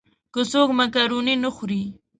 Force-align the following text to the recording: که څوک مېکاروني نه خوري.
که 0.33 0.41
څوک 0.51 0.69
مېکاروني 0.79 1.35
نه 1.43 1.49
خوري. 1.55 1.83